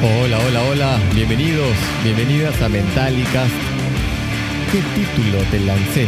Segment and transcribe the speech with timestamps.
[0.00, 1.72] Hola, hola, hola, bienvenidos,
[2.04, 3.50] bienvenidas a Mentalicas.
[4.70, 6.06] ¿Qué título te lancé?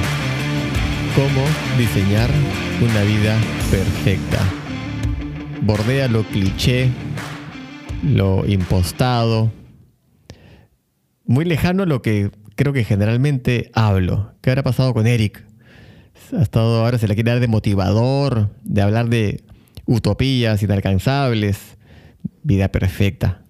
[1.17, 1.45] ¿Cómo
[1.77, 2.31] diseñar
[2.81, 3.37] una vida
[3.69, 4.39] perfecta?
[5.63, 6.89] Bordea lo cliché,
[8.05, 9.51] lo impostado,
[11.25, 14.35] muy lejano a lo que creo que generalmente hablo.
[14.41, 15.45] ¿Qué habrá pasado con Eric?
[16.39, 19.43] Ha estado ahora se le quiere dar de motivador, de hablar de
[19.85, 21.77] utopías inalcanzables,
[22.45, 23.43] vida perfecta.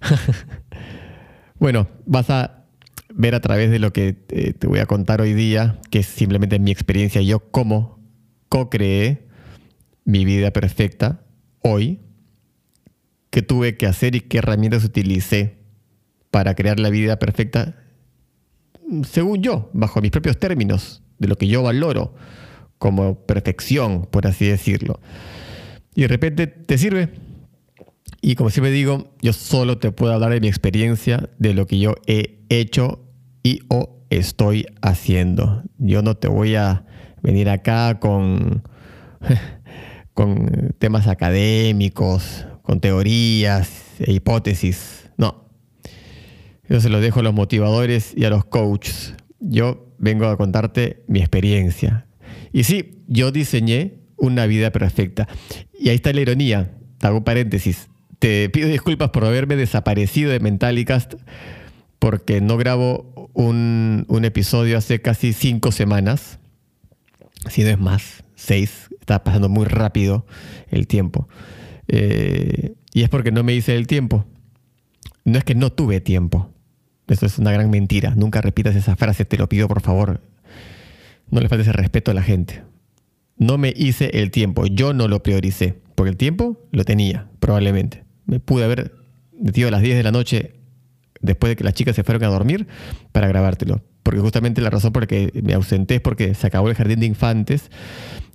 [1.58, 2.64] bueno, vas a
[3.14, 6.06] ver a través de lo que eh, te voy a contar hoy día, que es
[6.06, 7.98] simplemente mi experiencia, yo cómo
[8.48, 9.26] co-creé
[10.04, 11.22] mi vida perfecta
[11.60, 12.00] hoy,
[13.30, 15.58] qué tuve que hacer y qué herramientas utilicé
[16.30, 17.76] para crear la vida perfecta,
[19.04, 22.14] según yo, bajo mis propios términos, de lo que yo valoro
[22.78, 25.00] como perfección, por así decirlo.
[25.94, 27.10] Y de repente te sirve,
[28.20, 31.78] y como siempre digo, yo solo te puedo hablar de mi experiencia, de lo que
[31.78, 33.04] yo he hecho
[33.42, 35.62] y o estoy haciendo.
[35.78, 36.84] Yo no te voy a
[37.22, 38.64] venir acá con,
[40.14, 45.10] con temas académicos, con teorías e hipótesis.
[45.16, 45.48] No.
[46.68, 49.14] Yo se lo dejo a los motivadores y a los coaches.
[49.38, 52.06] Yo vengo a contarte mi experiencia.
[52.52, 55.28] Y sí, yo diseñé una vida perfecta.
[55.72, 56.74] Y ahí está la ironía.
[57.00, 57.88] Hago paréntesis
[58.18, 61.14] te pido disculpas por haberme desaparecido de Mentalicast
[61.98, 66.38] porque no grabo un, episodio hace casi cinco semanas.
[67.48, 68.88] Si no es más, seis.
[69.00, 70.26] Está pasando muy rápido
[70.70, 71.28] el tiempo.
[71.88, 74.26] Eh, y es porque no me hice el tiempo.
[75.24, 76.52] No es que no tuve tiempo.
[77.06, 78.14] Eso es una gran mentira.
[78.14, 80.20] Nunca repitas esa frase, te lo pido por favor.
[81.30, 82.62] No le faltes el respeto a la gente.
[83.36, 88.07] No me hice el tiempo, yo no lo prioricé, porque el tiempo lo tenía, probablemente
[88.28, 88.94] me pude haber
[89.40, 90.54] metido a las 10 de la noche
[91.20, 92.68] después de que las chicas se fueron a dormir
[93.10, 93.82] para grabártelo.
[94.02, 97.00] Porque justamente la razón por la que me ausenté es porque se acabó el jardín
[97.00, 97.70] de infantes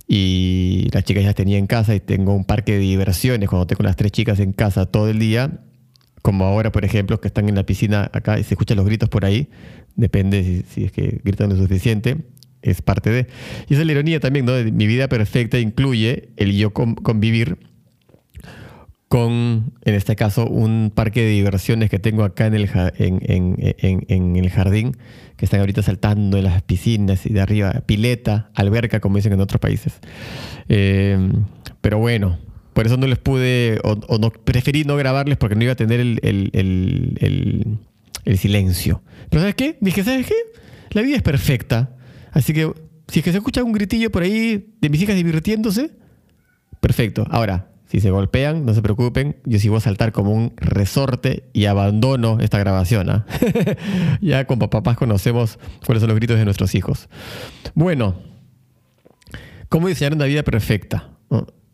[0.08, 3.84] y las chicas ya tenía en casa y tengo un parque de diversiones cuando tengo
[3.84, 5.62] las tres chicas en casa todo el día.
[6.22, 9.10] Como ahora, por ejemplo, que están en la piscina acá y se escuchan los gritos
[9.10, 9.50] por ahí.
[9.96, 12.18] Depende si, es que gritan lo suficiente.
[12.62, 13.28] Es parte de.
[13.68, 14.54] Y esa es la ironía también, ¿no?
[14.72, 17.58] Mi vida perfecta incluye el yo convivir
[19.14, 22.68] con, en este caso, un parque de diversiones que tengo acá en el,
[24.50, 24.98] jardín,
[25.38, 29.40] que están ahorita saltando en las piscinas y de arriba, pileta, alberca, como dicen en
[29.40, 30.00] otros países.
[30.68, 31.32] Eh,
[31.80, 32.40] pero bueno,
[32.74, 36.00] por eso no les pude, o, no, preferí no grabarles porque no iba a tener
[36.00, 39.04] el, el, silencio.
[39.30, 39.78] Pero ¿sabes qué?
[39.80, 40.34] Dije, ¿sabes qué?
[40.90, 41.96] La vida es perfecta.
[42.32, 42.74] Así que
[43.10, 45.92] si es que se escucha un gritillo por ahí de mis hijas divirtiéndose,
[46.80, 47.28] perfecto.
[47.30, 51.44] Ahora, si se golpean, no se preocupen, yo sí voy a saltar como un resorte
[51.54, 53.08] y abandono esta grabación.
[53.12, 53.28] ¿ah?
[54.22, 57.08] ya con papás conocemos cuáles son los gritos de nuestros hijos.
[57.76, 58.16] Bueno,
[59.70, 61.12] ¿cómo diseñar una vida perfecta?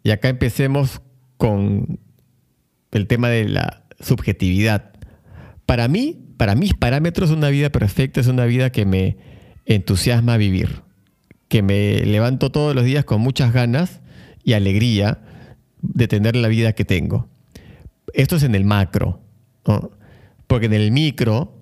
[0.04, 1.02] Y acá empecemos
[1.38, 2.02] con
[2.92, 4.92] el tema de la subjetividad.
[5.66, 9.16] Para mí, para mis parámetros, una vida perfecta es una vida que me
[9.66, 10.82] entusiasma vivir,
[11.48, 14.02] que me levanto todos los días con muchas ganas
[14.44, 15.22] y alegría
[15.82, 17.28] de tener la vida que tengo.
[18.14, 19.22] Esto es en el macro,
[20.48, 21.54] porque en el micro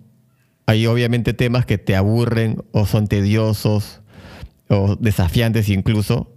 [0.65, 4.01] hay obviamente temas que te aburren o son tediosos
[4.69, 6.33] o desafiantes incluso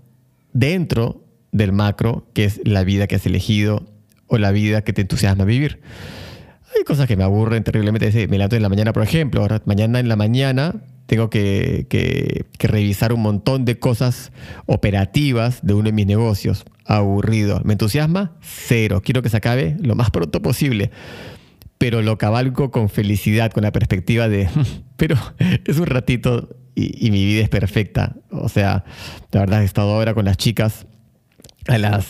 [0.53, 3.89] dentro del macro, que es la vida que has elegido
[4.27, 5.81] o la vida que te entusiasma vivir.
[6.77, 8.29] Hay cosas que me aburren terriblemente.
[8.29, 9.41] Me levanto en la mañana, por ejemplo.
[9.41, 10.75] Ahora, mañana en la mañana
[11.11, 14.31] tengo que, revisar un montón de cosas
[14.67, 16.65] operativas de uno de mis negocios.
[16.85, 17.61] Aburrido.
[17.65, 18.37] ¿Me entusiasma?
[18.41, 19.03] Cero.
[19.05, 20.93] Quiero que se acabe lo más pronto posible.
[21.79, 24.49] Pero lo cabalgo con felicidad, con la perspectiva de,
[24.97, 25.17] pero
[25.65, 28.15] es un ratito y, y mi vida es perfecta.
[28.31, 28.85] O sea,
[29.33, 30.87] la verdad he estado ahora con las chicas
[31.67, 32.07] a las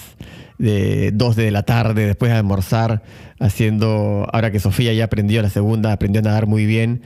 [0.61, 3.03] de 2 de la tarde, después de almorzar,
[3.39, 7.01] haciendo, ahora que Sofía ya aprendió la segunda, aprendió a nadar muy bien,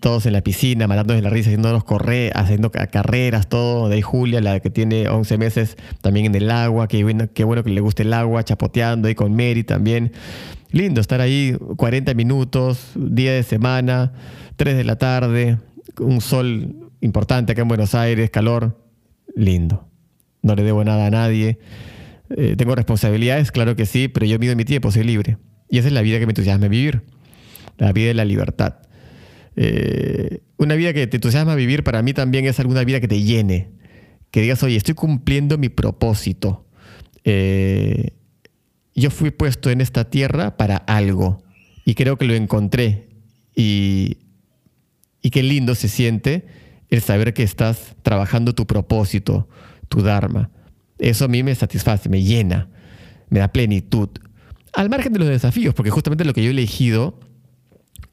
[0.00, 4.40] todos en la piscina, matándonos la risa, haciéndonos correr, haciendo carreras, todo, de ahí Julia,
[4.40, 7.82] la que tiene 11 meses, también en el agua, qué bueno, qué bueno que le
[7.82, 10.12] guste el agua, chapoteando ahí con Mary también.
[10.70, 14.14] Lindo estar ahí 40 minutos, día de semana,
[14.56, 15.58] 3 de la tarde,
[16.00, 18.74] un sol importante acá en Buenos Aires, calor,
[19.34, 19.86] lindo.
[20.40, 21.58] No le debo nada a nadie.
[22.30, 25.38] Eh, tengo responsabilidades, claro que sí, pero yo mido mi tiempo, soy libre.
[25.68, 27.02] Y esa es la vida que me entusiasma vivir,
[27.78, 28.76] la vida de la libertad.
[29.56, 33.22] Eh, una vida que te entusiasma vivir para mí también es alguna vida que te
[33.22, 33.70] llene,
[34.30, 36.66] que digas, oye, estoy cumpliendo mi propósito.
[37.24, 38.10] Eh,
[38.94, 41.42] yo fui puesto en esta tierra para algo,
[41.84, 43.08] y creo que lo encontré.
[43.54, 44.18] Y,
[45.22, 46.46] y qué lindo se siente
[46.90, 49.48] el saber que estás trabajando tu propósito,
[49.88, 50.50] tu Dharma.
[50.98, 52.68] Eso a mí me satisface, me llena,
[53.28, 54.08] me da plenitud.
[54.72, 57.18] Al margen de los desafíos, porque justamente lo que yo he elegido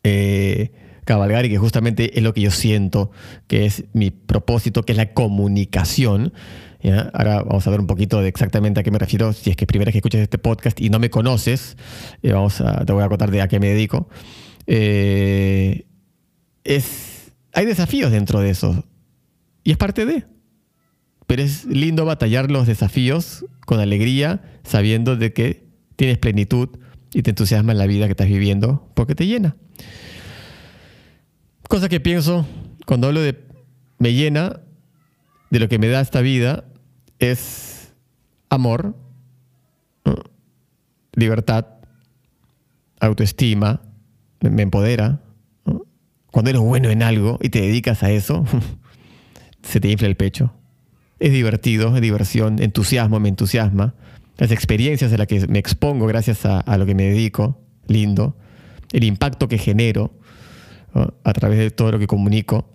[0.04, 0.72] eh,
[1.06, 3.12] cabalgar y que justamente es lo que yo siento,
[3.48, 6.34] que es mi propósito, que es la comunicación.
[7.14, 9.32] Ahora vamos a ver un poquito de exactamente a qué me refiero.
[9.32, 11.78] Si es que primera vez que escuchas este podcast y no me conoces,
[12.22, 14.10] eh, vamos te voy a contar de a qué me dedico.
[14.68, 15.86] Eh,
[16.64, 18.86] es, hay desafíos dentro de eso.
[19.64, 20.26] Y es parte de.
[21.28, 26.70] Pero es lindo batallar los desafíos con alegría, sabiendo de que tienes plenitud
[27.14, 29.56] y te entusiasma en la vida que estás viviendo, porque te llena.
[31.68, 32.46] Cosa que pienso
[32.86, 33.44] cuando hablo de
[34.00, 34.60] me llena,
[35.50, 36.66] de lo que me da esta vida,
[37.20, 37.94] es
[38.50, 38.96] amor,
[41.14, 41.66] libertad,
[43.00, 43.82] autoestima,
[44.42, 45.22] me, empodera.
[46.32, 48.44] Cuando eres bueno en algo y te dedicas a eso,
[49.62, 50.54] se te infla el pecho.
[51.24, 53.96] Es divertido, es diversión, entusiasmo, me entusiasma.
[54.38, 58.36] Las experiencias a las que me expongo gracias a, lo que me dedico, lindo.
[58.92, 60.12] El impacto que genero
[60.94, 62.68] a través de todo lo que comunico.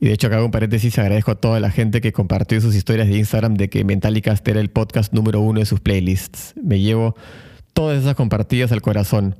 [0.00, 3.08] Y de hecho, acá un paréntesis, agradezco a toda la gente que compartió sus historias
[3.08, 6.52] de Instagram de que Mentalicast era el podcast número uno de sus playlists.
[6.62, 7.16] Me llevo
[7.72, 9.36] todas esas compartidas al corazón.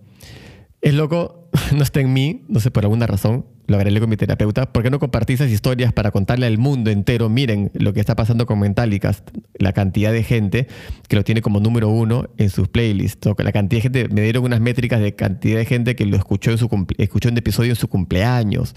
[0.81, 4.17] Es loco, no está en mí, no sé por alguna razón, lo agregué con mi
[4.17, 8.01] terapeuta, ¿por qué no compartí esas historias para contarle al mundo entero, miren lo que
[8.01, 10.67] está pasando con Mentalicast, la cantidad de gente
[11.09, 14.45] que lo tiene como número uno en sus playlists, la cantidad de gente, me dieron
[14.45, 17.77] unas métricas de cantidad de gente que lo escuchó en su escuchó un episodio en
[17.77, 18.75] su cumpleaños,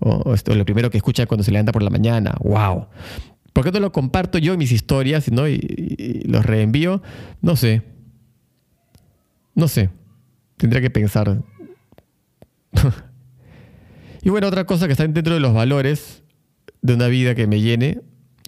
[0.00, 2.86] o, lo primero que escucha cuando se levanta por la mañana, wow.
[3.52, 5.48] ¿Por qué no lo comparto yo mis historias ¿no?
[5.48, 7.00] y, y los reenvío?
[7.40, 7.82] No sé.
[9.54, 9.88] No sé.
[10.58, 11.42] Tendría que pensar.
[14.26, 16.24] Y bueno, otra cosa que está dentro de los valores
[16.82, 18.00] de una vida que me llene,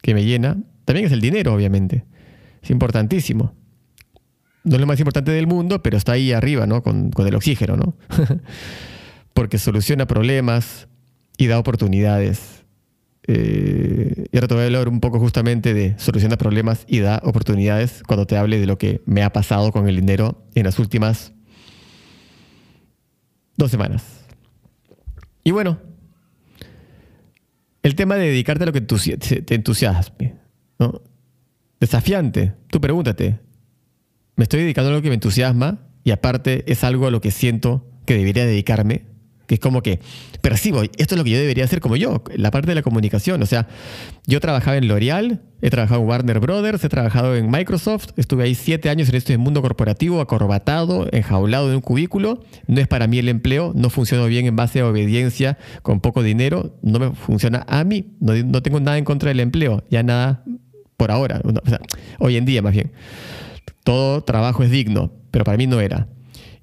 [0.02, 2.04] que me llena, también es el dinero, obviamente.
[2.60, 3.54] Es importantísimo.
[4.64, 6.82] No es lo más importante del mundo, pero está ahí arriba, ¿no?
[6.82, 7.96] Con, el oxígeno, ¿no?
[9.34, 10.88] Porque soluciona problemas
[11.36, 12.64] y da oportunidades.
[13.28, 17.20] Eh, y ahora te voy a hablar un poco justamente de soluciona problemas y da
[17.22, 20.80] oportunidades cuando te hable de lo que me ha pasado con el dinero en las
[20.80, 21.34] últimas
[23.56, 24.27] dos semanas.
[25.48, 25.78] Y bueno,
[27.82, 30.34] el tema de dedicarte a lo que te entusiasme,
[30.78, 31.00] ¿no?
[31.80, 32.52] Desafiante.
[32.66, 33.40] Tú pregúntate,
[34.36, 35.88] ¿me estoy dedicando a lo que me entusiasma?
[36.04, 39.06] Y aparte es algo a lo que siento que debería dedicarme
[39.48, 39.98] que es como que
[40.42, 43.42] percibo, esto es lo que yo debería hacer como yo, la parte de la comunicación.
[43.42, 43.66] O sea,
[44.26, 48.54] yo trabajaba en L'Oreal, he trabajado en Warner Brothers, he trabajado en Microsoft, estuve ahí
[48.54, 52.44] siete años en este mundo corporativo, acorbatado, enjaulado en un cubículo.
[52.66, 56.22] No es para mí el empleo, no funciona bien en base a obediencia, con poco
[56.22, 58.04] dinero, no me funciona a mí.
[58.20, 60.44] No, tengo nada en contra del empleo, ya nada
[60.98, 61.40] por ahora,
[62.18, 62.92] hoy en día más bien.
[63.82, 66.06] Todo trabajo es digno, pero para mí no era.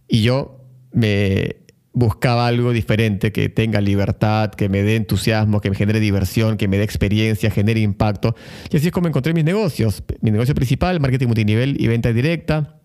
[0.07, 0.61] Y yo
[0.91, 1.64] me
[1.95, 6.67] buscaba algo diferente, que tenga libertad, que me dé entusiasmo, que me genere diversión, que
[6.67, 8.35] me dé experiencia, genere impacto.
[8.69, 10.03] Y así es como encontré mis negocios.
[10.21, 12.79] Mi negocio principal, marketing multinivel y venta directa.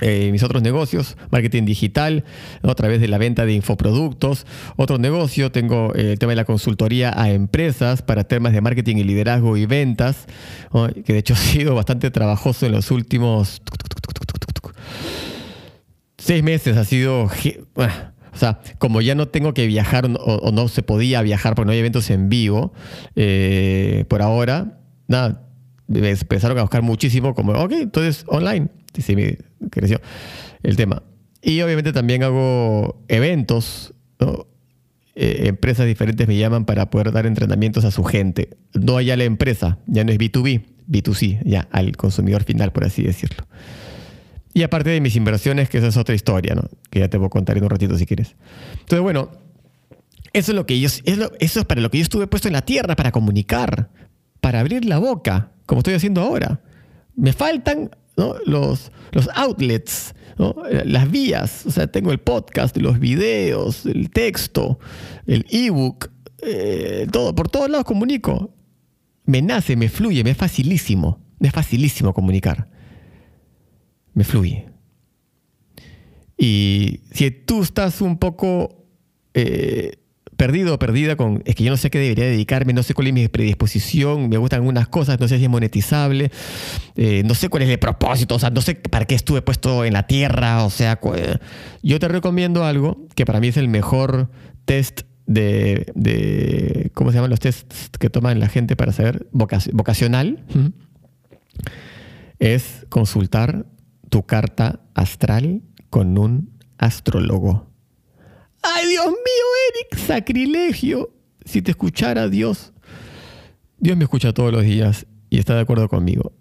[0.00, 2.24] Eh, mis otros negocios, marketing digital,
[2.62, 4.46] a través de la venta de infoproductos.
[4.76, 8.96] Otro negocio, tengo eh, el tema de la consultoría a empresas para temas de marketing
[8.96, 10.26] y liderazgo y ventas,
[11.04, 13.62] que de hecho ha sido bastante trabajoso en los últimos
[16.18, 16.76] seis meses.
[16.76, 17.30] Ha sido...
[18.32, 21.72] O sea, como ya no tengo que viajar o, no se podía viajar porque no
[21.72, 22.72] hay eventos en vivo,
[23.16, 25.46] eh, por ahora, nada,
[25.86, 28.68] me empezaron a buscar muchísimo como, ok, entonces online.
[28.98, 29.38] Sí, me
[29.70, 30.00] creció
[30.62, 31.02] el tema.
[31.42, 33.94] Y obviamente también hago eventos,
[35.14, 38.50] eh, empresas diferentes me llaman para poder dar entrenamientos a su gente.
[38.74, 43.02] No allá la empresa, ya no es B2B, B2C, ya al consumidor final, por así
[43.02, 43.46] decirlo.
[44.52, 46.64] Y aparte de mis inversiones, que esa es otra historia, ¿no?
[46.90, 48.34] Que ya te voy a contar en un ratito si quieres.
[48.72, 49.30] Entonces, bueno,
[50.32, 52.62] eso es lo que yo, eso es para lo que yo estuve puesto en la
[52.62, 53.90] tierra, para comunicar,
[54.40, 56.60] para abrir la boca, como estoy haciendo ahora.
[57.14, 60.14] Me faltan los, los outlets,
[60.84, 61.66] las vías.
[61.66, 64.80] O sea, tengo el podcast, los videos, el texto,
[65.26, 66.10] el ebook,
[66.42, 68.52] eh, todo, por todos lados comunico.
[69.26, 72.68] Me nace, me fluye, me es facilísimo, me es facilísimo comunicar
[74.20, 74.66] me fluye.
[76.36, 78.84] Y si tú estás un poco
[79.32, 79.96] eh,
[80.36, 82.92] perdido o perdida con, es que yo no sé a qué debería dedicarme, no sé
[82.92, 86.30] cuál es mi predisposición, me gustan algunas cosas, no sé si es monetizable,
[86.96, 89.86] eh, no sé cuál es el propósito, o sea, no sé para qué estuve puesto
[89.86, 91.00] en la tierra, o sea,
[91.82, 94.30] yo te recomiendo algo que para mí es el mejor
[94.66, 100.44] test de, ¿cómo se llaman los tests que toman la gente para saber vocacional?
[102.38, 103.66] Es consultar
[104.10, 107.70] tu carta astral con un astrólogo.
[108.62, 109.14] ¡Ay, Dios mío,
[109.70, 110.06] Eric!
[110.06, 111.14] ¡Sacrilegio!
[111.44, 112.72] Si te escuchara Dios.
[113.78, 116.32] Dios me escucha todos los días y está de acuerdo conmigo.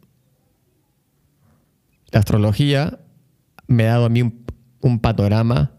[2.11, 2.99] La astrología
[3.67, 4.21] me ha dado a mí
[4.81, 5.71] un, panorama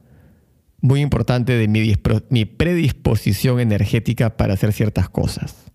[0.81, 1.95] muy importante de mi,
[2.31, 5.70] mi, predisposición energética para hacer ciertas cosas.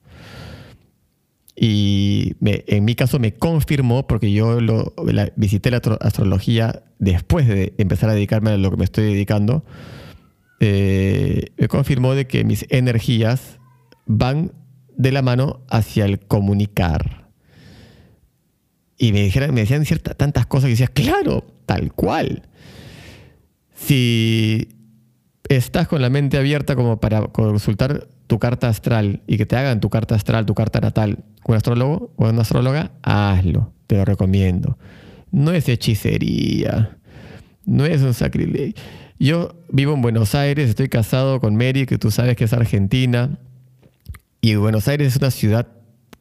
[1.56, 4.58] Y en mi caso me confirmó, porque yo
[5.38, 9.64] visité la astrología después de empezar a dedicarme a lo que me estoy dedicando,
[10.60, 13.60] eh, me confirmó de que mis energías
[14.06, 14.52] van
[14.98, 17.30] de la mano hacia el comunicar.
[18.98, 22.44] Y me, dijeron, me decían ciertas, tantas cosas que decía, claro, tal cual.
[23.74, 24.70] Si
[25.50, 29.80] estás con la mente abierta como para consultar tu carta astral y que te hagan
[29.80, 34.06] tu carta astral, tu carta natal con un astrólogo o una astróloga, hazlo, te lo
[34.06, 34.78] recomiendo.
[35.32, 36.98] No es hechicería,
[37.66, 38.74] no es un sacrilegio.
[39.20, 43.40] Yo vivo en Buenos Aires, estoy casado con Mary, que tú sabes que es argentina.
[44.42, 45.68] Y Buenos Aires es una ciudad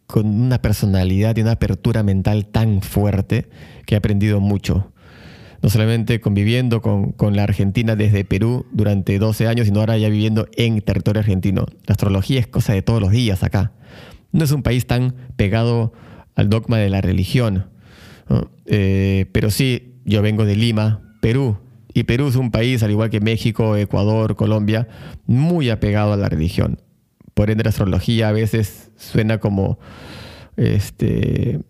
[0.06, 3.48] con una personalidad y una apertura mental tan fuerte
[3.86, 4.92] que he aprendido mucho.
[5.64, 10.10] No solamente conviviendo con, con, la Argentina desde Perú durante 12 años, sino ahora ya
[10.10, 11.64] viviendo en territorio argentino.
[11.86, 13.72] La astrología es cosa de todos los días acá.
[14.30, 15.94] No es un país tan pegado
[16.34, 17.70] al dogma de la religión.
[18.66, 21.56] Eh, pero sí, yo vengo de Lima, Perú,
[21.94, 24.86] y Perú es un país, al igual que México, Ecuador, Colombia,
[25.24, 26.78] muy apegado a la religión.
[27.32, 29.78] Por ende, la astrología a veces suena como,
[30.58, 31.60] este,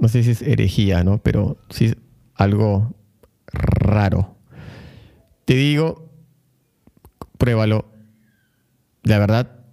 [0.00, 1.18] no sé si es herejía, ¿no?
[1.18, 1.94] Pero sí
[2.34, 2.96] algo
[3.92, 4.36] raro.
[5.44, 6.10] Te digo,
[7.38, 7.90] pruébalo.
[9.02, 9.64] La verdad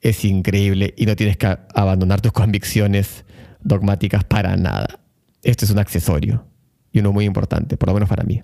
[0.00, 3.24] es increíble y no tienes que abandonar tus convicciones
[3.60, 5.00] dogmáticas para nada.
[5.42, 6.46] Esto es un accesorio
[6.92, 8.42] y uno muy importante, por lo menos para mí.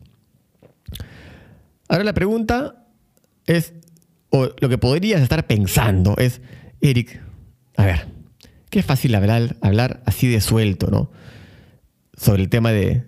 [1.88, 2.86] Ahora la pregunta
[3.46, 3.74] es,
[4.30, 6.40] o lo que podrías estar pensando es,
[6.80, 7.20] Eric,
[7.76, 8.06] a ver,
[8.70, 11.10] qué fácil hablar, hablar así de suelto, ¿no?
[12.16, 13.04] Sobre el tema de,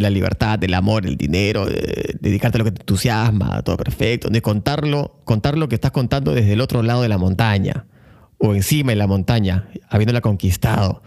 [0.00, 4.28] la libertad, del amor, el dinero, de, dedicarte a lo que te entusiasma, todo perfecto,
[4.28, 7.86] de contarlo, contar lo que estás contando desde el otro lado de la montaña,
[8.38, 11.02] o encima de la montaña, habiéndola conquistado.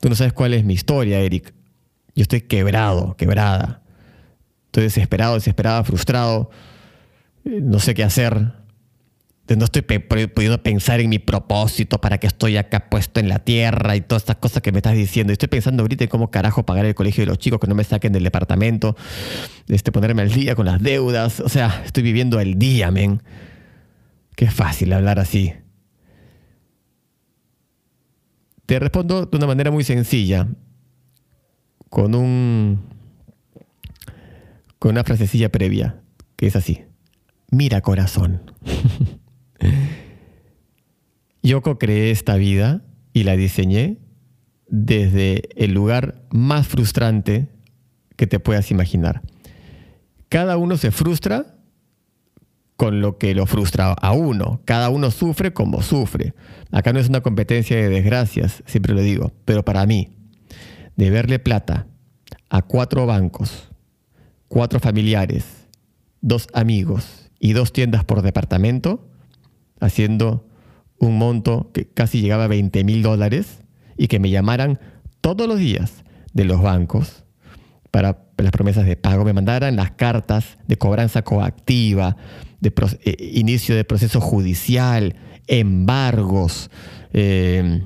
[0.00, 1.54] Tú no sabes cuál es mi historia, Eric.
[2.14, 3.82] Yo estoy quebrado, quebrada.
[4.66, 6.50] Estoy desesperado, desesperada, frustrado.
[7.44, 8.52] No sé qué hacer.
[9.54, 13.94] No estoy pudiendo pensar en mi propósito, para qué estoy acá puesto en la tierra
[13.94, 15.32] y todas estas cosas que me estás diciendo.
[15.32, 17.84] Estoy pensando ahorita en cómo carajo pagar el colegio de los chicos, que no me
[17.84, 18.96] saquen del departamento,
[19.68, 21.38] este, ponerme al día con las deudas.
[21.38, 23.22] O sea, estoy viviendo el día, men.
[24.34, 25.54] Qué fácil hablar así.
[28.66, 30.48] Te respondo de una manera muy sencilla,
[31.88, 32.80] con un
[34.80, 36.00] con una frasecilla previa,
[36.34, 36.84] que es así.
[37.50, 38.50] Mira corazón.
[41.42, 42.82] Yo co-creé esta vida
[43.12, 43.98] y la diseñé
[44.68, 47.48] desde el lugar más frustrante
[48.16, 49.22] que te puedas imaginar.
[50.28, 51.54] Cada uno se frustra
[52.76, 54.60] con lo que lo frustra a uno.
[54.64, 56.34] Cada uno sufre como sufre.
[56.72, 60.16] Acá no es una competencia de desgracias, siempre lo digo, pero para mí,
[60.96, 61.86] de verle plata
[62.50, 63.70] a cuatro bancos
[64.48, 65.44] cuatro familiares,
[66.20, 69.08] dos amigos y dos tiendas por departamento,
[69.80, 70.46] haciendo
[70.98, 73.62] un monto que casi llegaba a 20 mil dólares
[73.96, 74.78] y que me llamaran
[75.20, 77.24] todos los días de los bancos
[77.90, 82.16] para las promesas de pago, me mandaran las cartas de cobranza coactiva,
[82.60, 82.72] de
[83.04, 85.16] eh, inicio de proceso judicial,
[85.46, 86.70] embargos,
[87.12, 87.82] eh,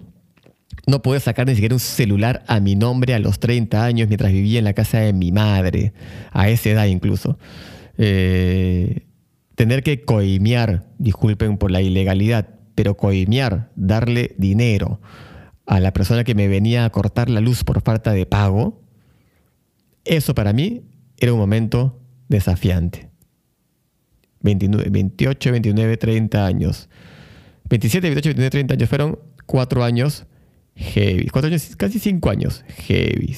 [0.86, 4.32] no pude sacar ni siquiera un celular a mi nombre a los 30 años mientras
[4.32, 5.92] vivía en la casa de mi madre,
[6.32, 7.38] a esa edad incluso.
[7.98, 9.06] Eh,
[9.60, 15.02] tener que coimear, disculpen por la ilegalidad, pero coimear, darle dinero
[15.66, 18.80] a la persona que me venía a cortar la luz por falta de pago,
[20.06, 20.84] eso para mí
[21.18, 22.00] era un momento
[22.30, 23.10] desafiante.
[24.40, 26.88] 29, 28, 29, 30 años.
[27.68, 30.24] 27, 28, 29, 30 años fueron cuatro años
[30.74, 31.28] Heavy.
[31.28, 32.64] Cuatro años, casi cinco años.
[32.86, 33.36] Heavy.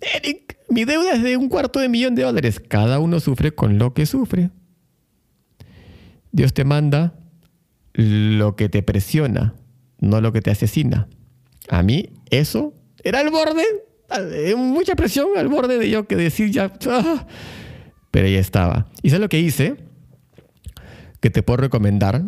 [0.00, 2.58] Eric, mi deuda es de un cuarto de millón de dólares.
[2.58, 4.48] Cada uno sufre con lo que sufre.
[6.32, 7.14] Dios te manda
[7.92, 9.54] lo que te presiona,
[10.00, 11.08] no lo que te asesina.
[11.68, 12.74] A mí eso
[13.04, 13.64] era al borde,
[14.18, 17.26] eh, mucha presión al borde de yo que decir ya, ah,
[18.10, 18.88] pero ahí estaba.
[19.02, 19.76] ¿Y sabes lo que hice?
[21.20, 22.24] Que te puedo recomendar.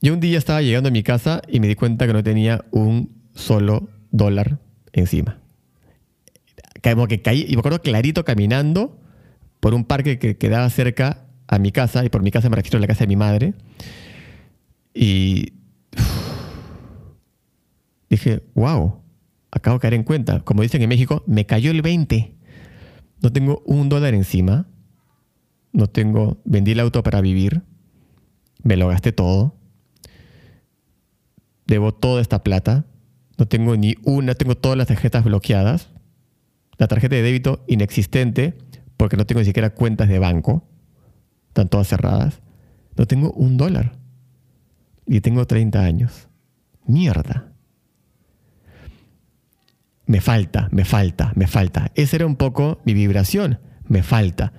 [0.00, 2.64] Yo un día estaba llegando a mi casa y me di cuenta que no tenía
[2.70, 4.58] un solo dólar
[4.92, 5.38] encima.
[6.82, 8.98] Como que caí, y me acuerdo clarito caminando
[9.58, 12.78] por un parque que quedaba cerca a mi casa, y por mi casa me refiero
[12.78, 13.54] a la casa de mi madre.
[14.94, 15.52] Y
[18.08, 19.02] dije, wow,
[19.50, 20.40] acabo de caer en cuenta.
[20.40, 22.36] Como dicen en México, me cayó el 20.
[23.20, 24.68] No tengo un dólar encima.
[25.72, 27.62] No tengo, vendí el auto para vivir.
[28.62, 29.56] Me lo gasté todo.
[31.66, 32.86] Debo toda esta plata.
[33.38, 35.88] No tengo ni una, tengo todas las tarjetas bloqueadas.
[36.78, 38.56] La tarjeta de débito inexistente
[38.96, 40.69] porque no tengo ni siquiera cuentas de banco.
[41.50, 42.40] Están todas cerradas.
[42.96, 43.92] No tengo un dólar.
[45.04, 46.28] Y tengo 30 años.
[46.86, 47.52] Mierda.
[50.06, 51.90] Me falta, me falta, me falta.
[51.96, 53.58] Esa era un poco mi vibración.
[53.88, 54.52] Me falta.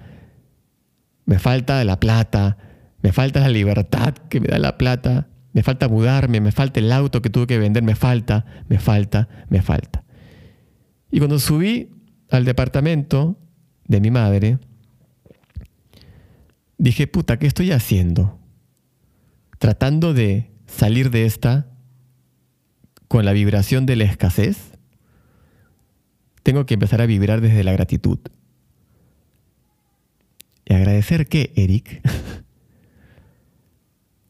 [1.25, 2.57] Me falta la plata.
[3.01, 5.29] Me falta la libertad que me da la plata.
[5.53, 6.41] Me falta mudarme.
[6.41, 7.83] Me falta el auto que tuve que vender.
[7.83, 10.03] Me falta, me falta, me falta.
[11.09, 11.89] Y cuando subí
[12.29, 13.37] al departamento
[13.87, 14.59] de mi madre,
[16.81, 18.39] dije, puta, ¿qué estoy haciendo?
[19.59, 21.67] Tratando de salir de esta
[23.07, 24.71] con la vibración de la escasez,
[26.43, 28.19] tengo que empezar a vibrar desde la gratitud.
[30.65, 32.01] ¿Y agradecer qué, Eric?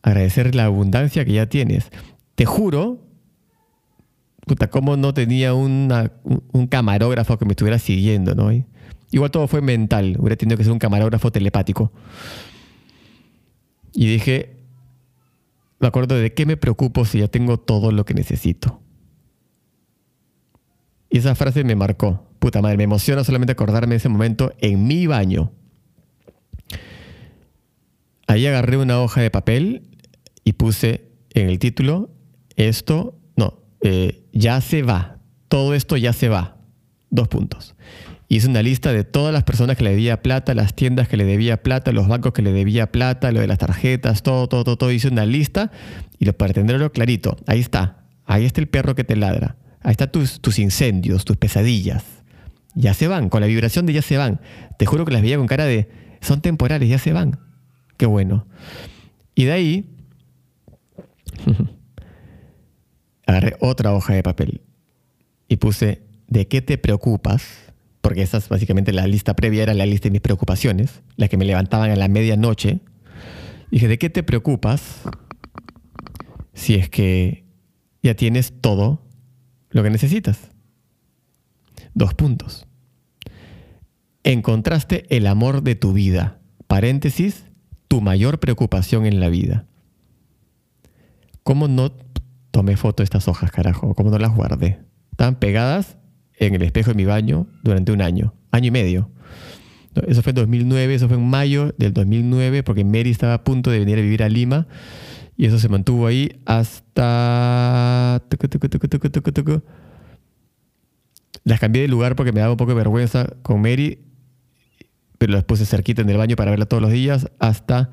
[0.02, 1.90] agradecer la abundancia que ya tienes.
[2.36, 3.08] Te juro
[4.46, 5.90] puta, cómo no tenía un,
[6.70, 8.52] camarógrafo que me estuviera siguiendo, ¿no?
[9.12, 11.92] Igual todo fue mental, hubiera tenido que ser un camarógrafo telepático.
[13.94, 14.58] Y dije,
[15.80, 18.82] me acuerdo de qué me preocupo si ya tengo todo lo que necesito.
[21.10, 22.28] Y esa frase me marcó.
[22.40, 25.52] Puta madre, me emociona solamente acordarme de ese momento en mi baño.
[28.28, 29.84] Ahí agarré una hoja de papel
[30.44, 32.10] y puse en el título,
[32.56, 33.18] esto
[33.82, 36.58] eh, ya se va, todo esto ya se va.
[37.10, 37.76] Dos puntos.
[38.32, 41.26] Hice una lista de todas las personas que le debía plata, las tiendas que le
[41.26, 44.78] debía plata, los bancos que le debía plata, lo de las tarjetas, todo, todo, todo,
[44.78, 44.90] todo.
[44.90, 45.70] Hice una lista
[46.18, 48.06] y lo, para tenerlo clarito, ahí está.
[48.26, 49.58] Ahí está el perro que te ladra.
[49.82, 52.06] Ahí están tus, tus incendios, tus pesadillas.
[52.74, 54.40] Ya se van, con la vibración de ya se van.
[54.78, 55.90] Te juro que las veía con cara de,
[56.22, 57.38] son temporales, ya se van.
[57.98, 58.48] Qué bueno.
[59.36, 59.90] Y de ahí
[63.28, 64.62] agarré otra hoja de papel
[65.50, 67.71] y puse, ¿de qué te preocupas?
[68.02, 71.38] Porque esa es básicamente la lista previa, era la lista de mis preocupaciones, la que
[71.38, 72.80] me levantaban a la medianoche.
[73.70, 75.02] dije, ¿de qué te preocupas
[76.54, 77.46] si es que
[78.02, 79.04] ya tienes todo
[79.70, 80.50] lo que necesitas?
[81.94, 82.68] Dos puntos.
[84.24, 86.40] Encontraste el amor de tu vida.
[86.68, 87.46] Paréntesis,
[87.88, 89.66] tu mayor preocupación en la vida.
[91.44, 91.92] ¿Cómo no
[92.52, 94.80] tomé foto de estas hojas, carajo, ¿cómo no las guardé?
[95.12, 95.98] Estaban pegadas
[96.42, 99.12] en el espejo de mi baño durante un año, año y medio.
[100.08, 103.70] Eso fue en 2009, eso fue en mayo del 2009, porque Mary estaba a punto
[103.70, 104.68] de venir a vivir a Lima.
[105.38, 108.22] Y eso se mantuvo ahí hasta...
[111.44, 114.00] Las cambié de lugar porque me daba un poco de vergüenza con Mary,
[115.18, 117.92] pero las puse cerquita en el baño para verla todos los días hasta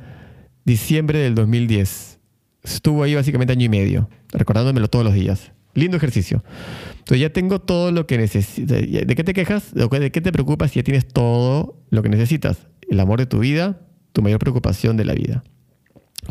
[0.65, 2.19] diciembre del 2010.
[2.63, 5.53] Estuvo ahí básicamente año y medio, recordándomelo todos los días.
[5.75, 6.43] Lindo ejercicio.
[6.99, 8.75] Entonces ya tengo todo lo que necesito.
[8.75, 9.73] ¿De qué te quejas?
[9.75, 12.67] ¿De qué te preocupas si ya tienes todo lo que necesitas?
[12.89, 13.81] El amor de tu vida,
[14.13, 15.45] tu mayor preocupación de la vida.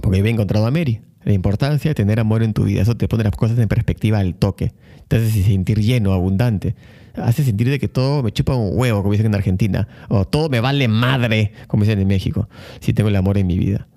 [0.02, 1.02] Porque he encontrado a Mary.
[1.23, 2.82] La importancia de tener amor en tu vida.
[2.82, 4.73] Eso te pone las cosas en perspectiva al toque.
[5.08, 6.76] Te hace sentir lleno, abundante.
[7.15, 9.88] Hace sentir de que todo me chupa un huevo, como dicen en Argentina.
[10.10, 12.47] O todo me vale madre, como dicen en México.
[12.80, 13.88] Si tengo el amor en mi vida.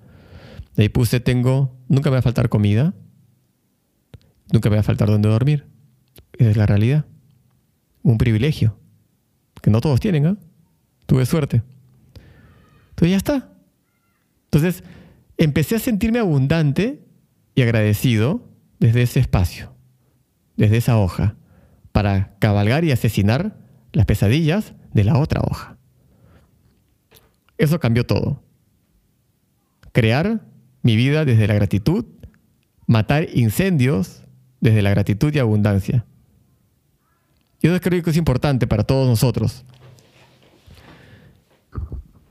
[0.77, 2.93] Ahí puse, tengo, nunca me va a faltar comida,
[4.51, 5.65] nunca me va a faltar donde dormir.
[6.33, 7.05] Esa es la realidad.
[8.03, 8.77] Un privilegio,
[9.61, 10.35] que no todos tienen, ¿eh?
[11.05, 11.61] Tuve suerte.
[12.91, 13.53] Entonces ya está.
[14.45, 14.83] Entonces
[15.37, 17.05] empecé a sentirme abundante
[17.55, 18.47] y agradecido
[18.79, 19.73] desde ese espacio,
[20.57, 21.35] desde esa hoja,
[21.91, 23.57] para cabalgar y asesinar
[23.93, 25.77] las pesadillas de la otra hoja.
[27.57, 28.43] Eso cambió todo.
[29.91, 30.45] Crear
[30.81, 32.05] mi vida desde la gratitud,
[32.87, 34.23] matar incendios
[34.61, 36.05] desde la gratitud y abundancia.
[37.61, 39.65] Y eso creo que es importante para todos nosotros.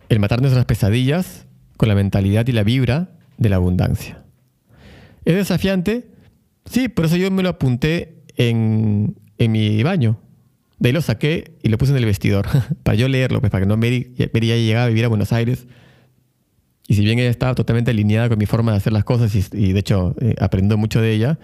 [0.08, 4.22] El matar nuestras pesadillas con la mentalidad y la vibra de la abundancia.
[5.24, 6.08] ¿Es desafiante?
[6.64, 10.18] Sí, por eso yo me lo apunté en, en mi baño.
[10.78, 12.46] De ahí lo saqué y lo puse en el vestidor,
[12.82, 15.32] para yo leerlo, pues para que no Mary, Mary ya llegaba a vivir a Buenos
[15.32, 15.66] Aires.
[16.88, 19.72] Y si bien ella estaba totalmente alineada con mi forma de hacer las cosas y,
[19.72, 21.38] de hecho eh, aprendió mucho de ella,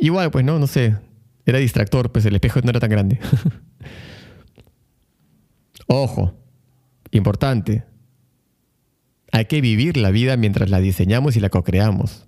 [0.00, 0.96] igual, pues no, no sé,
[1.46, 3.18] era distractor, pues el espejo no era tan grande.
[5.86, 6.34] Ojo,
[7.10, 7.84] importante,
[9.32, 12.26] hay que vivir la vida mientras la diseñamos y la co-creamos.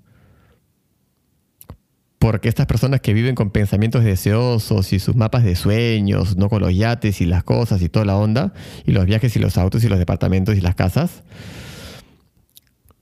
[2.18, 6.62] Porque estas personas que viven con pensamientos deseosos y sus mapas de sueños, no con
[6.62, 8.52] los yates y las cosas y toda la onda,
[8.87, 11.24] y los viajes y los autos y los departamentos y las casas,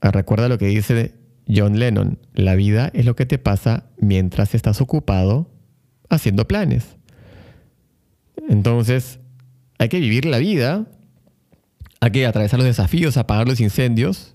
[0.01, 4.81] recuerda lo que dice John Lennon, la vida es lo que te pasa mientras estás
[4.81, 5.49] ocupado
[6.09, 6.97] haciendo planes.
[8.49, 9.19] Entonces,
[9.79, 10.87] hay que vivir la vida
[12.03, 14.33] hay que atravesar los desafíos, apagar los incendios,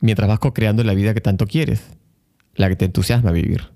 [0.00, 1.96] mientras vas co-creando la vida que tanto quieres,
[2.56, 3.70] la que te entusiasma vivir.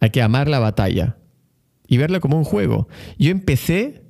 [0.00, 1.16] Hay que amar la batalla
[1.86, 2.88] y verla como un juego.
[3.18, 4.02] Yo empecé,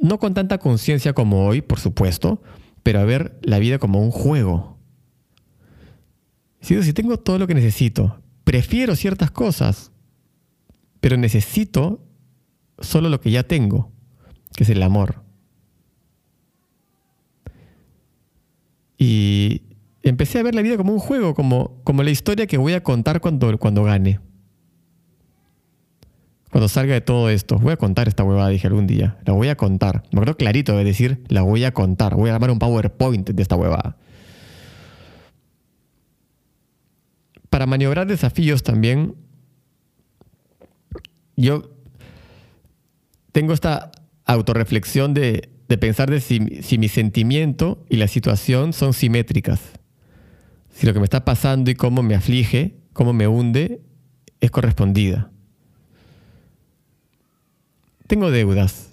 [0.00, 2.40] no con tanta conciencia como hoy, por supuesto,
[2.84, 4.75] pero a ver la vida como un juego.
[6.66, 9.92] Si, si tengo todo lo que necesito, prefiero ciertas cosas,
[10.98, 12.02] pero necesito
[12.80, 13.92] solo lo que ya tengo,
[14.56, 15.22] que es el amor.
[18.98, 19.62] Y
[20.02, 22.82] empecé a ver la vida como un juego, como, como la historia que voy a
[22.82, 24.18] contar cuando, cuando gane.
[26.50, 29.18] Cuando salga de todo esto, voy a contar esta huevada, dije algún día.
[29.24, 30.02] La voy a contar.
[30.10, 32.16] Me acuerdo clarito de decir, la voy a contar.
[32.16, 33.98] Voy a armar un PowerPoint de esta huevada.
[37.50, 39.14] Para maniobrar desafíos también,
[41.36, 41.70] yo
[43.32, 43.90] tengo esta
[44.24, 49.60] autorreflexión de de pensar de si, mi sentimiento y la situación son simétricas.
[50.70, 53.80] Si lo que me está pasando y cómo me aflige, cómo me hunde,
[54.40, 55.30] es correspondida.
[58.06, 58.92] Tengo deudas.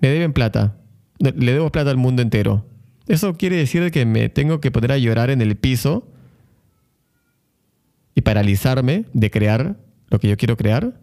[0.00, 0.76] Me deben plata.
[1.18, 2.66] Le debo plata al mundo entero.
[3.06, 6.10] Eso quiere decir que me tengo que poner a llorar en el piso
[8.14, 9.76] y paralizarme de crear
[10.08, 10.94] lo que yo quiero crear.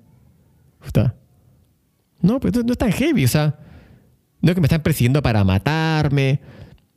[2.21, 3.25] No, pues no es tan heavy.
[3.25, 3.57] O sea,
[4.41, 6.39] no es que me están persiguiendo para matarme.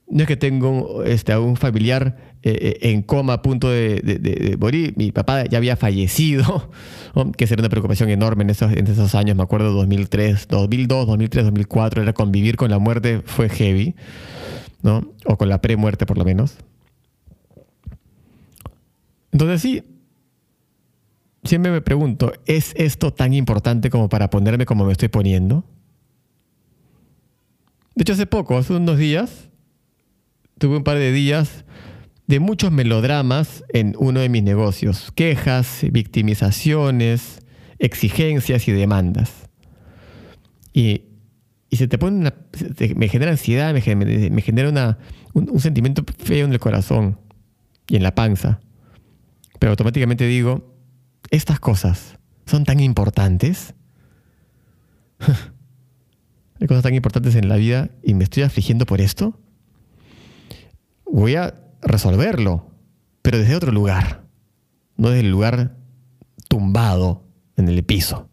[0.06, 4.56] No es que tengo este, a un familiar eh, eh, en coma a punto de,
[4.60, 4.94] morir.
[4.96, 6.70] Mi papá ya había fallecido,
[7.36, 9.36] que sería una preocupación enorme en esos, en esos años.
[9.36, 12.02] Me acuerdo 2003, 2002, 2003, 2004.
[12.02, 13.94] Era convivir con la muerte fue heavy,
[14.82, 15.10] ¿no?
[15.24, 16.58] O con la pre-muerte por lo menos.
[19.32, 19.82] Entonces sí,
[21.44, 25.64] siempre me pregunto, ¿es esto tan importante como para ponerme como me estoy poniendo?
[27.94, 29.50] De hecho, hace poco, hace unos días,
[30.58, 31.64] tuve un par de días
[32.26, 35.12] de muchos melodramas en uno de mis negocios.
[35.14, 37.40] Quejas, victimizaciones,
[37.78, 39.32] exigencias y demandas.
[40.72, 41.02] Y,
[41.70, 42.34] se te pone una,
[42.94, 44.98] me genera ansiedad, me, genera
[45.32, 47.18] un, sentimiento feo en el corazón
[47.88, 48.60] y en la panza.
[49.58, 50.73] Pero automáticamente digo,
[51.30, 53.74] estas cosas son tan importantes.
[56.60, 59.38] hay cosas tan importantes en la vida y me estoy afligiendo por esto,
[61.04, 62.70] voy a resolverlo,
[63.22, 64.24] pero desde otro lugar,
[64.96, 65.76] no desde el lugar
[66.48, 67.24] tumbado
[67.56, 68.28] en el piso.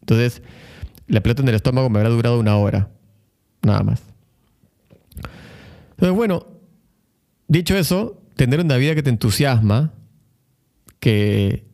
[0.00, 0.42] Entonces,
[1.06, 2.90] la pelota en el estómago me habrá durado una hora,
[3.62, 4.02] nada más.
[5.90, 6.46] Entonces, bueno,
[7.46, 9.92] dicho eso, tener una vida que te entusiasma,
[11.00, 11.67] que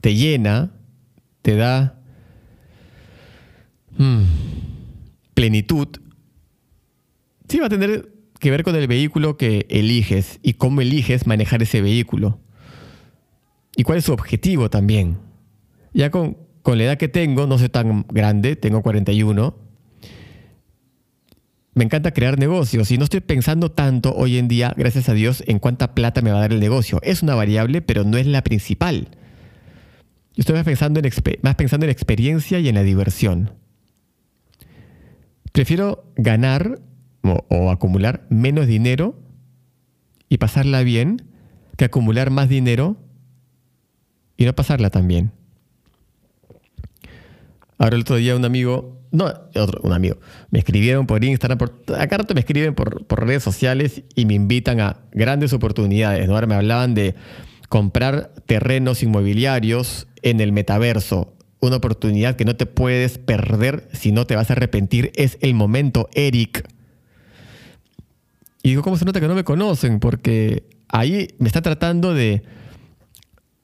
[0.00, 0.72] te llena,
[1.42, 1.98] te da
[3.98, 4.22] Mm.
[5.34, 5.88] plenitud,
[7.48, 11.62] sí va a tener que ver con el vehículo que eliges y cómo eliges manejar
[11.62, 12.38] ese vehículo.
[13.76, 15.18] Y cuál es su objetivo también.
[15.92, 19.56] Ya con, con la edad que tengo, no soy tan grande, tengo 41,
[21.74, 25.44] me encanta crear negocios y no estoy pensando tanto hoy en día, gracias a Dios,
[25.46, 27.00] en cuánta plata me va a dar el negocio.
[27.02, 29.08] Es una variable, pero no es la principal.
[30.38, 31.10] Yo estoy más pensando en,
[31.42, 33.50] más pensando en experiencia y en la diversión.
[35.50, 36.78] Prefiero ganar
[37.22, 39.20] o, acumular menos dinero
[40.28, 41.26] y pasarla bien
[41.76, 42.96] que acumular más dinero
[44.36, 45.32] y no pasarla tan bien.
[47.76, 49.24] Ahora el otro día un amigo, no,
[49.56, 50.18] otro, un amigo,
[50.52, 54.34] me escribieron por Instagram, por, acá rato me escriben por, por, redes sociales y me
[54.34, 56.28] invitan a grandes oportunidades.
[56.28, 57.16] Ahora me hablaban de
[57.68, 64.26] comprar terrenos inmobiliarios en el metaverso una oportunidad que no te puedes perder si no
[64.26, 65.12] te vas a arrepentir.
[65.16, 66.68] Es el momento, Eric.
[68.62, 70.00] Y digo, ¿cómo se nota que no me conocen?
[70.00, 72.42] Porque ahí me está tratando de,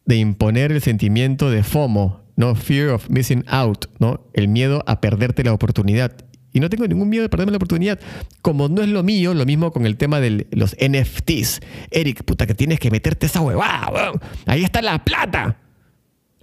[0.07, 2.55] de imponer el sentimiento de FOMO, ¿no?
[2.55, 4.27] Fear of missing out, ¿no?
[4.33, 6.13] El miedo a perderte la oportunidad.
[6.53, 7.99] Y no tengo ningún miedo de perderme la oportunidad.
[8.41, 11.61] Como no es lo mío, lo mismo con el tema de los NFTs.
[11.91, 14.13] Eric, puta, que tienes que meterte esa huevada,
[14.47, 15.59] Ahí está la plata.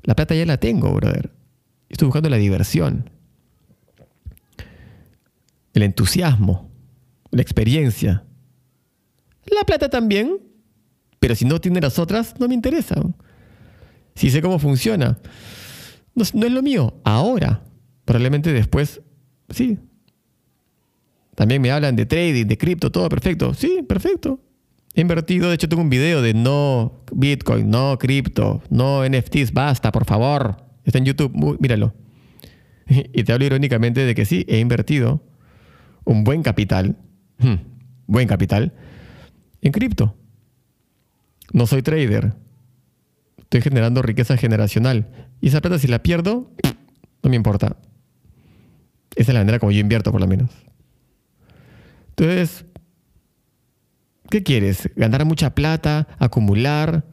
[0.04, 1.32] La plata ya la tengo, brother.
[1.90, 3.10] Estoy buscando la diversión.
[5.74, 6.72] El entusiasmo.
[7.32, 8.26] La experiencia.
[9.46, 10.40] La plata también.
[11.20, 12.96] Pero si no tiene las otras, no me interesa.
[14.16, 15.20] Si sé cómo funciona.
[16.16, 17.00] No, no es lo mío.
[17.04, 17.64] Ahora.
[18.04, 19.00] Probablemente después,
[19.50, 19.78] sí,
[21.36, 23.54] también me hablan de trading, de cripto, todo perfecto.
[23.54, 24.40] Sí, perfecto.
[24.94, 29.92] He invertido, de hecho tengo un video de no Bitcoin, no cripto, no NFTs, basta,
[29.92, 30.58] por favor.
[30.84, 31.94] Está en YouTube, míralo.
[33.14, 35.24] Y te hablo irónicamente de que sí, he invertido
[36.04, 36.98] un buen capital,
[37.40, 37.56] hmm,
[38.08, 38.74] buen capital,
[39.62, 40.16] en cripto.
[41.54, 42.34] No soy trader.
[43.38, 45.08] Estoy generando riqueza generacional.
[45.40, 46.52] Y esa plata si la pierdo,
[47.24, 47.78] no me importa.
[49.16, 50.50] Esa es la manera como yo invierto, por lo menos.
[52.10, 52.66] Entonces,
[54.32, 54.90] ¿qué quieres?
[54.96, 56.08] ¿Ganar mucha plata?
[56.18, 57.06] ¿Acumular?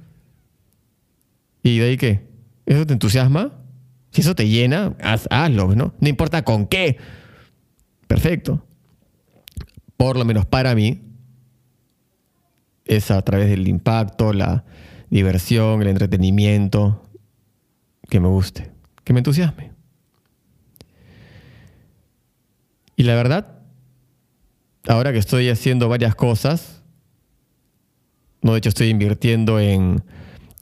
[1.62, 2.26] ¿Y de ahí qué?
[2.64, 3.52] ¿Eso te entusiasma?
[4.10, 5.94] Si eso te llena, hazlo, ¿no?
[6.00, 6.96] No importa con qué.
[8.06, 8.64] Perfecto.
[9.98, 11.02] Por lo menos para mí,
[12.86, 14.64] es a través del impacto, la
[15.10, 17.02] diversión, el entretenimiento,
[18.08, 18.72] que me guste,
[19.04, 19.72] que me entusiasme.
[22.96, 23.58] Y la verdad,
[24.88, 26.77] ahora que estoy haciendo varias cosas,
[28.42, 30.02] no, de hecho estoy invirtiendo en,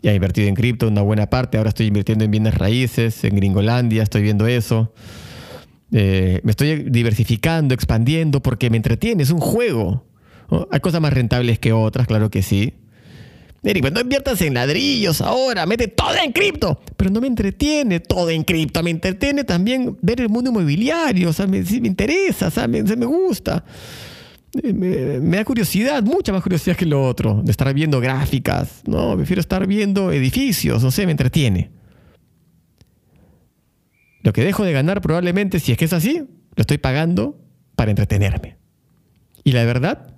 [0.02, 3.36] ya he invertido en cripto una buena parte, ahora estoy invirtiendo en bienes raíces, en
[3.36, 4.92] Gringolandia, estoy viendo eso.
[5.92, 10.04] Eh, me estoy diversificando, expandiendo, porque me entretiene, es un juego.
[10.70, 12.74] Hay cosas más rentables que otras, claro que sí.
[13.62, 16.80] Eric, pues no inviertas en ladrillos ahora, mete todo en cripto.
[16.96, 21.32] Pero no me entretiene todo en cripto, me entretiene también ver el mundo inmobiliario, o
[21.32, 23.64] sea, me, me interesa, o sea, me, me gusta.
[24.62, 28.82] Eh, me, da curiosidad, mucha más curiosidad que lo otro, de estar viendo gráficas.
[28.86, 31.70] No, prefiero estar viendo edificios, no sé, me entretiene.
[34.22, 37.38] Lo que dejo de ganar probablemente, si es que es así, lo estoy pagando
[37.76, 38.56] para entretenerme.
[39.44, 40.14] Y la verdad,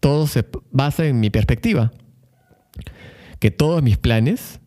[0.00, 1.92] todo se basa en mi perspectiva.
[3.40, 4.60] Que todos mis planes,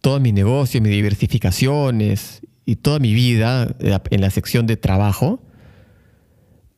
[0.00, 5.42] todos mis negocios, mis diversificaciones y toda mi vida en la sección de trabajo,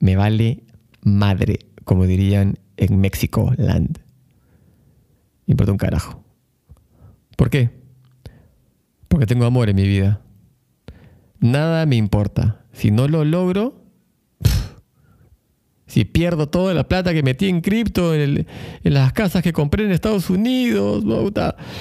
[0.01, 0.66] me vale
[1.07, 3.99] madre, como dirían en México Land.
[5.47, 6.25] Me importa un carajo.
[7.37, 7.71] ¿Por qué?
[9.09, 10.21] Porque tengo amor en mi vida.
[11.39, 12.65] Nada me importa.
[12.73, 13.85] Si no lo logro,
[15.87, 18.45] si pierdo toda la plata que metí en cripto, en,
[18.83, 21.05] las casas que compré en Estados Unidos,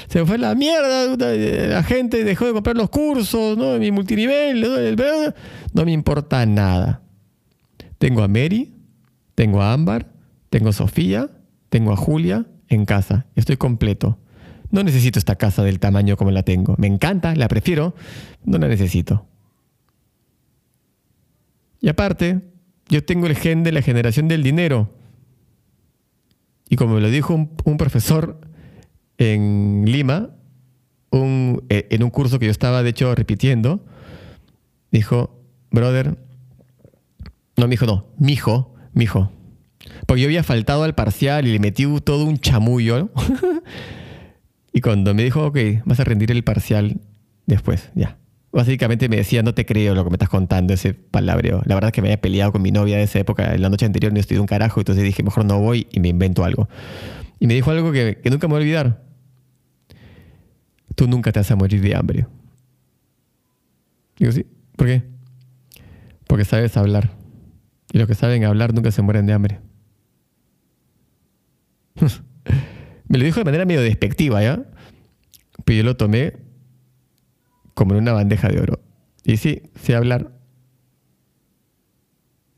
[0.08, 3.80] se fue la mierda, la gente dejó de comprar los cursos, ¿no?
[3.80, 5.34] mi multinivel, ¿no?
[5.74, 7.02] no me importa nada.
[7.98, 8.75] Tengo a Mary,
[9.36, 10.12] tengo a Ámbar,
[10.50, 11.30] tengo a Sofía,
[11.69, 13.28] tengo a Julia en casa.
[13.36, 14.17] Estoy completo.
[14.71, 16.76] No necesito esta casa del tamaño como la tengo.
[16.78, 17.93] Me encanta, la prefiero,
[18.43, 19.26] no la necesito.
[21.82, 22.41] Y aparte,
[22.89, 24.91] yo tengo el gen de la generación del dinero.
[26.69, 28.41] Y como me lo dijo un, profesor
[29.17, 30.32] en Lima,
[31.12, 33.86] eh, en un curso que yo estaba de hecho repitiendo,
[34.91, 35.39] dijo,
[35.71, 36.17] brother,
[37.58, 39.31] no, mi hijo no, mi hijo, mijo.
[40.08, 43.12] Porque yo había faltado al parcial y le metí todo un chamullo.
[44.73, 47.01] y cuando me dijo, ok, vas a rendir el parcial
[47.45, 48.17] después, ya.
[48.51, 51.62] Básicamente me decía, no te creo lo que me estás contando, ese palabreo.
[51.65, 53.69] La verdad es que me había peleado con mi novia de esa época, en la
[53.69, 56.69] noche anterior no estudié un carajo, entonces dije, mejor no voy y me invento algo.
[57.39, 59.03] Y me dijo algo que, que nunca me voy a olvidar.
[60.95, 62.25] Tú nunca te vas a morir de hambre.
[64.17, 64.45] Digo, sí,
[64.77, 65.03] ¿por qué?
[66.27, 67.25] Porque sabes hablar.
[67.95, 69.62] Y los que saben hablar nunca se mueren de hambre.
[73.08, 74.65] Me lo dijo de manera medio despectiva, ¿ya?
[75.63, 76.34] Pero yo lo tomé
[77.73, 78.81] como en una bandeja de oro.
[79.23, 80.38] Y sí, sé hablar.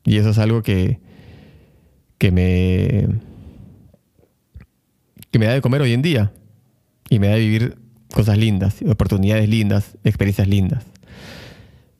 [0.02, 0.98] Y eso es algo que,
[2.18, 3.06] que me
[5.30, 6.32] que me da de comer hoy en día.
[7.10, 7.78] Y me da de vivir
[8.12, 10.84] cosas lindas, oportunidades lindas, experiencias lindas.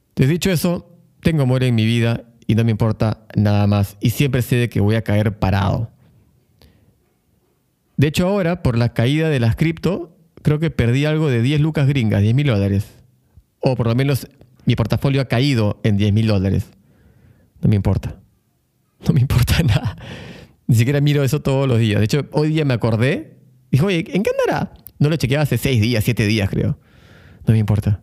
[0.08, 3.98] Entonces, dicho eso, tengo amor en mi vida y no me importa nada más.
[4.00, 5.90] Y siempre sé de que voy a caer parado.
[7.98, 11.60] De hecho, ahora, por la caída de las cripto, creo que perdí algo de 10
[11.60, 12.86] lucas gringas, 10 mil dólares.
[13.60, 14.28] O por lo menos
[14.64, 16.70] mi portafolio ha caído en 10 mil dólares.
[17.60, 18.18] No me importa.
[19.06, 19.96] No me importa nada.
[20.66, 21.98] Ni siquiera miro eso todos los días.
[21.98, 23.36] De hecho, hoy día me acordé.
[23.70, 24.72] Dijo, oye, ¿en qué andará?
[24.98, 26.78] No lo chequeaba hace seis días, siete días, creo.
[27.46, 28.00] No me importa.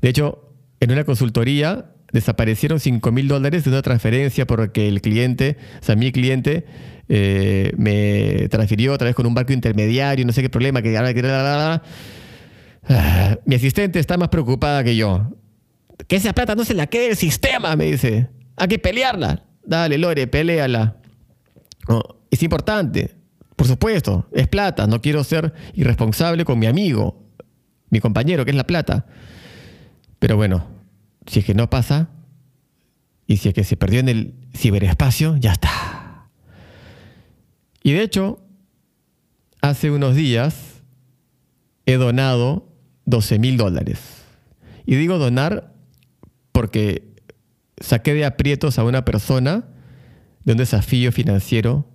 [0.00, 5.56] De hecho, en una consultoría desaparecieron 5 mil dólares de una transferencia porque el cliente,
[5.80, 6.64] o sea, mi cliente,
[7.08, 11.82] eh, me transfirió otra vez con un banco intermediario, no sé qué problema, que ah,
[13.44, 15.30] mi asistente está más preocupada que yo.
[16.06, 18.28] Que esa plata no se la quede el sistema, me dice.
[18.56, 19.44] Hay que pelearla.
[19.64, 20.96] Dale, Lore, peleala.
[22.30, 23.14] es importante,
[23.56, 24.86] por supuesto, es plata.
[24.86, 27.22] No quiero ser irresponsable con mi amigo,
[27.90, 29.06] mi compañero, que es la plata.
[30.18, 30.79] Pero bueno,
[31.30, 32.08] si es que no pasa,
[33.24, 36.28] y si es que se perdió en el ciberespacio, ya está.
[37.84, 38.40] Y de hecho,
[39.62, 40.82] hace unos días
[41.86, 42.68] he donado
[43.04, 44.00] 12 mil dólares.
[44.86, 45.72] Y digo donar
[46.50, 47.14] porque
[47.78, 49.68] saqué de aprietos a una persona
[50.44, 51.88] de un desafío financiero,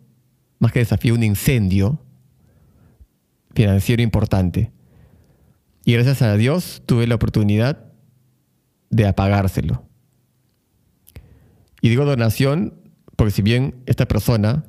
[0.59, 2.01] más que desafío, un incendio
[3.53, 4.71] financiero importante.
[5.83, 7.84] Y gracias a Dios tuve la oportunidad
[8.89, 9.83] de apagárselo.
[11.81, 14.65] Y digo donación porque si bien esta persona,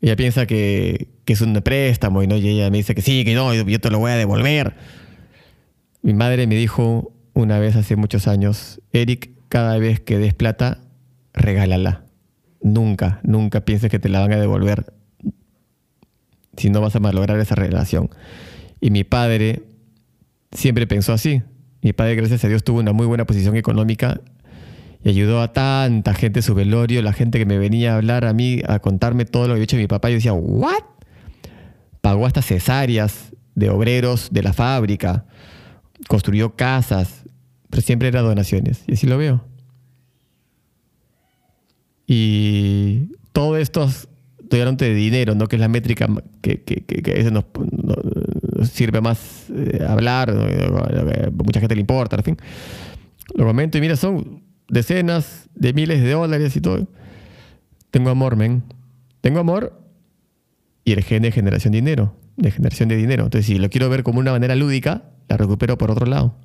[0.00, 2.36] ella piensa que, es un préstamo y, ¿no?
[2.36, 4.74] y ella me dice que sí, que no, yo te lo voy a devolver.
[6.02, 10.80] Mi madre me dijo una vez hace muchos años, Eric, cada vez que des plata,
[11.32, 12.04] regálala.
[12.62, 14.92] Nunca, nunca pienses que te la van a devolver
[16.56, 18.10] si no vas a malograr esa relación.
[18.80, 19.62] Y mi padre
[20.50, 21.42] siempre pensó así.
[21.82, 24.20] Mi padre, gracias a Dios, tuvo una muy buena posición económica
[25.02, 28.34] y ayudó a tanta gente su velorio, la gente que me venía a hablar a
[28.34, 30.10] mí, a contarme todo lo que había hecho mi papá.
[30.10, 30.82] Yo decía, ¿what?
[32.02, 35.24] Pagó hasta cesáreas de obreros de la fábrica,
[36.06, 37.24] construyó casas,
[37.70, 38.84] pero siempre era donaciones.
[38.86, 39.42] Y así lo veo.
[42.06, 43.88] Y todo esto
[44.50, 45.46] estoy hablando de dinero, ¿no?
[45.46, 46.08] Que es la métrica
[46.42, 47.44] que, que, que, nos,
[48.64, 50.32] sirve más eh, hablar,
[51.32, 52.36] mucha gente le importa, en fin.
[53.34, 56.88] Lo comento y mira, son decenas de miles de dólares y todo.
[57.90, 58.62] Tengo amor, men.
[59.20, 59.80] Tengo amor
[60.84, 63.24] y el gen de generación de dinero, de generación de dinero.
[63.24, 66.36] Entonces, si lo quiero ver como una manera lúdica, la recupero por otro lado.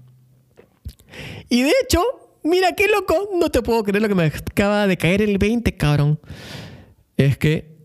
[1.49, 2.01] Y de hecho,
[2.43, 5.75] mira qué loco, no te puedo creer lo que me acaba de caer el 20,
[5.77, 6.19] cabrón.
[7.17, 7.75] Es que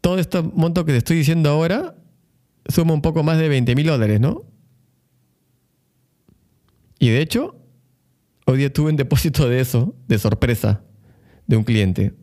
[0.00, 1.94] todo este monto que te estoy diciendo ahora
[2.68, 4.44] suma un poco más de 20 mil dólares, ¿no?
[6.98, 7.56] Y de hecho,
[8.46, 10.82] hoy día tuve un depósito de eso, de sorpresa,
[11.46, 12.14] de un cliente.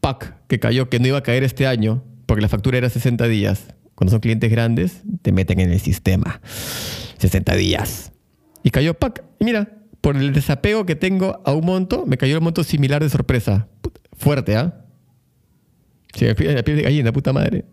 [0.00, 3.26] Pack, que cayó, que no iba a caer este año, porque la factura era 60
[3.28, 3.74] días.
[3.94, 6.40] Cuando son clientes grandes, te meten en el sistema.
[7.18, 8.12] 60 días.
[8.62, 9.24] Y cayó pack.
[9.40, 13.02] Y mira, por el desapego que tengo a un monto, me cayó un monto similar
[13.02, 13.68] de sorpresa.
[14.16, 14.84] Fuerte, ¿ah?
[16.20, 17.64] Me pide la puta madre.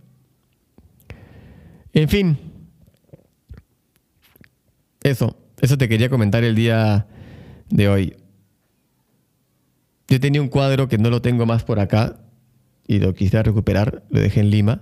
[1.95, 2.37] En fin.
[5.01, 7.07] Eso, eso te quería comentar el día
[7.69, 8.15] de hoy.
[10.09, 12.19] Yo tenía un cuadro que no lo tengo más por acá
[12.85, 14.81] y lo quisiera recuperar, lo dejé en Lima,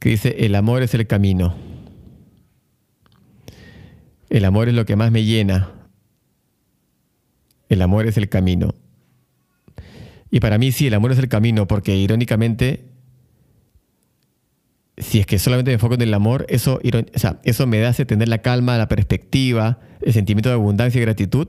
[0.00, 1.54] que dice, el amor es el camino.
[4.28, 5.70] El amor es lo que más me llena.
[7.68, 8.74] El amor es el camino.
[10.30, 12.84] Y para mí sí, el amor es el camino, porque irónicamente,
[15.00, 16.80] si es que solamente me enfoco en el amor, eso,
[17.44, 21.48] eso me hace tener la calma, la perspectiva, el sentimiento de abundancia y gratitud,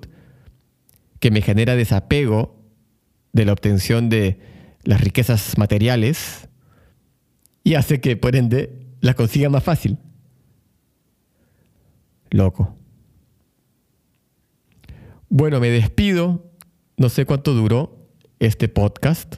[1.20, 2.60] que me genera desapego
[3.34, 4.40] de la obtención de
[4.84, 6.48] las riquezas materiales
[7.64, 9.98] y hace que, por ende, las consiga más fácil.
[12.32, 12.76] Loco.
[15.30, 16.46] Bueno, me despido.
[16.98, 18.08] No sé cuánto duró
[18.40, 19.36] este podcast.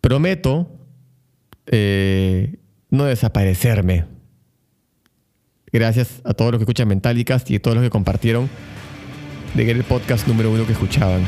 [0.00, 0.83] Prometo
[1.66, 2.56] eh,
[2.90, 4.04] no desaparecerme.
[5.72, 8.48] Gracias a todos los que escuchan Mentálicas y a todos los que compartieron
[9.54, 11.22] de que era el podcast número uno que escuchaban.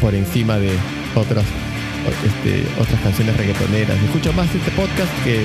[0.00, 0.70] Por encima de
[1.14, 1.44] otras,
[2.24, 3.96] este, otras canciones reggaetoneras.
[4.02, 5.44] Escucho más este podcast que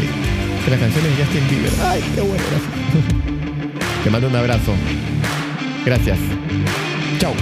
[0.64, 1.72] que las canciones de Justin Bieber.
[1.82, 2.44] ¡Ay, qué bueno!
[4.04, 4.74] Te mando un abrazo.
[5.86, 6.18] Gracias.
[7.20, 7.34] Chao.